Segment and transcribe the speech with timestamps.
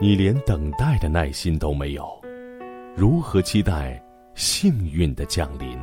[0.00, 2.08] 你连等待的耐心都没有，
[2.94, 4.00] 如何期待
[4.36, 5.76] 幸运的降临？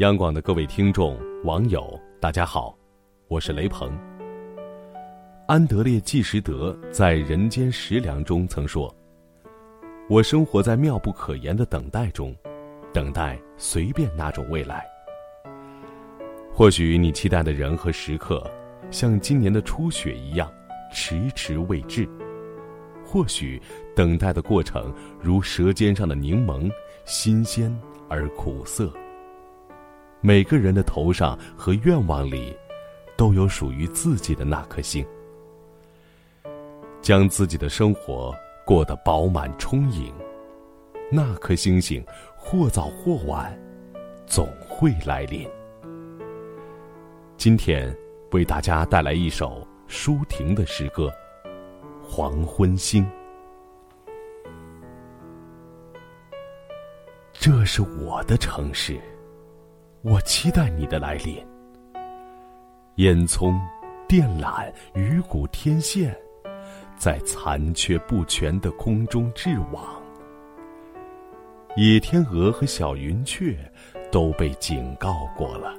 [0.00, 2.76] 央广的各位听众、网友，大家好，
[3.28, 3.98] 我是雷鹏。
[5.46, 8.94] 安德烈·纪实德在《人间食粮》中曾说
[10.06, 12.36] ：“我生活在妙不可言的等待中，
[12.92, 14.84] 等待随便那种未来。
[16.52, 18.46] 或许你期待的人和时刻，
[18.90, 20.52] 像今年的初雪一样。”
[20.92, 22.08] 迟迟未至，
[23.04, 23.60] 或许
[23.94, 26.70] 等待的过程如舌尖上的柠檬，
[27.04, 27.74] 新鲜
[28.08, 28.92] 而苦涩。
[30.20, 32.54] 每个人的头上和愿望里，
[33.16, 35.04] 都有属于自己的那颗星。
[37.00, 38.34] 将自己的生活
[38.66, 40.12] 过得饱满充盈，
[41.10, 42.04] 那颗星星
[42.36, 43.58] 或早或晚，
[44.26, 45.48] 总会来临。
[47.38, 47.96] 今天
[48.32, 49.66] 为大家带来一首。
[49.90, 51.12] 舒婷的诗歌
[52.00, 53.04] 《黄昏星》，
[57.32, 59.00] 这是我的城市，
[60.02, 61.44] 我期待你的来临。
[62.98, 63.52] 烟囱、
[64.06, 66.16] 电缆、鱼骨天线，
[66.96, 70.00] 在残缺不全的空中织网。
[71.76, 73.58] 野天鹅和小云雀
[74.12, 75.74] 都被警告过了。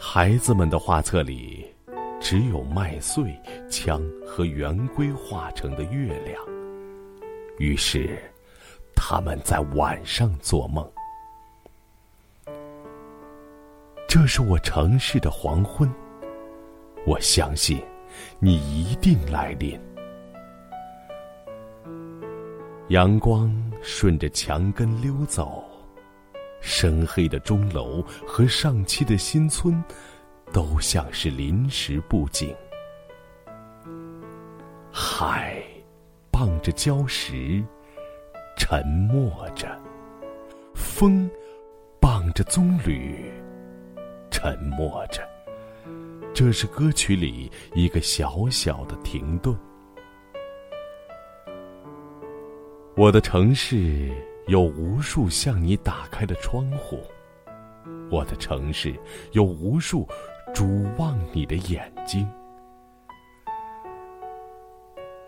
[0.00, 1.61] 孩子们的画册里。
[2.22, 3.36] 只有麦穗、
[3.68, 6.40] 枪和圆规画成的月亮。
[7.58, 8.16] 于是，
[8.94, 10.88] 他们在晚上做梦。
[14.08, 15.92] 这是我城市的黄昏。
[17.04, 17.82] 我相信，
[18.38, 19.78] 你一定来临。
[22.88, 25.64] 阳光顺着墙根溜走，
[26.60, 29.82] 深黑的钟楼和上漆的新村。
[30.52, 32.54] 都像是临时布景，
[34.92, 35.62] 海
[36.30, 37.64] 傍着礁石，
[38.58, 39.68] 沉默着；
[40.74, 41.30] 风
[41.98, 43.16] 傍着棕榈，
[44.30, 45.26] 沉默着。
[46.34, 49.56] 这是歌曲里一个小小的停顿。
[52.94, 54.12] 我的城市
[54.48, 57.00] 有无数向你打开的窗户，
[58.10, 58.94] 我的城市
[59.32, 60.06] 有无数。
[60.54, 62.28] 瞩望你的眼睛，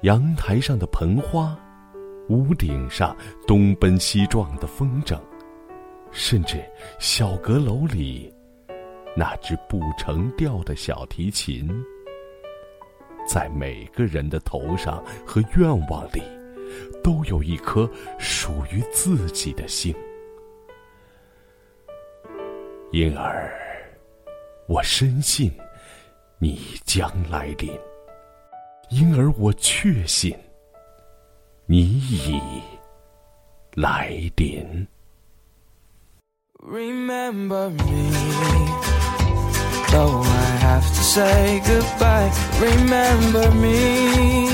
[0.02, 1.58] 阳台上的盆花，
[2.28, 5.18] 屋顶上东奔西撞的风筝，
[6.10, 6.62] 甚至
[6.98, 8.32] 小阁楼里
[9.16, 11.68] 那只不成调的小提琴，
[13.26, 16.22] 在每个人的头上和愿望里，
[17.02, 19.94] 都有一颗属于自己的心，
[22.92, 23.50] 因而。
[24.66, 25.52] 我深信，
[26.38, 27.70] 你将来临，
[28.88, 30.34] 因而我确信，
[31.66, 32.40] 你已
[33.74, 34.88] 来临。
[36.60, 38.10] Remember me,
[39.92, 42.30] though I have to say goodbye.
[42.58, 44.48] Remember me,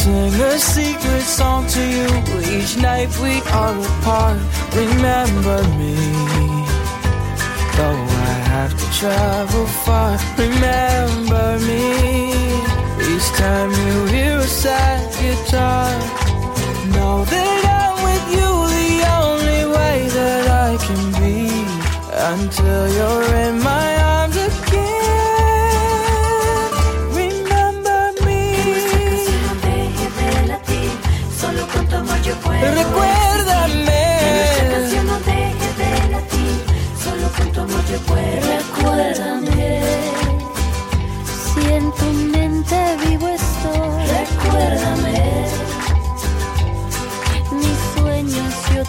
[0.00, 2.08] sing a secret song to you
[2.56, 4.40] each night we are apart.
[4.74, 5.94] Remember me,
[7.76, 10.12] though I have to travel far.
[10.38, 12.59] Remember me,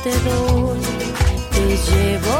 [0.03, 0.79] te doy.
[1.51, 2.30] Te llevo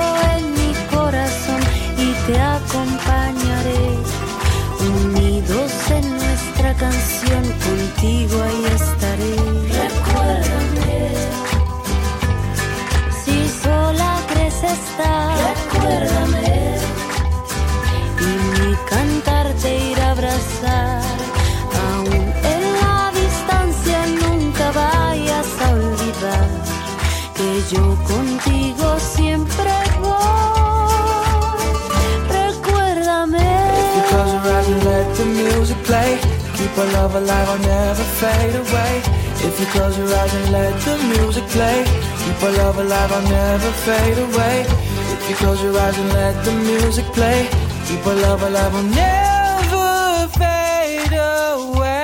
[36.81, 39.03] Our love alive, I'll never fade away.
[39.47, 41.83] If you close your eyes and let the music play,
[42.21, 44.65] keep our love alive, I'll never fade away.
[45.13, 47.47] If you close your eyes and let the music play,
[47.85, 52.01] keep our love alive, I'll never fade away.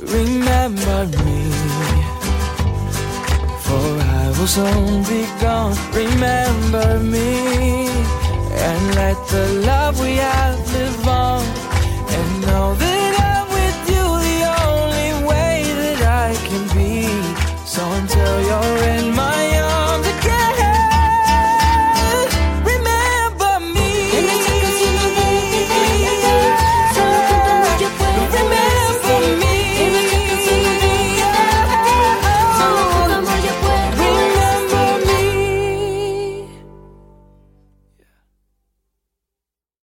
[0.00, 1.52] Remember me,
[3.64, 5.76] for I will soon be gone.
[5.92, 7.88] Remember me,
[8.68, 10.69] and let the love we have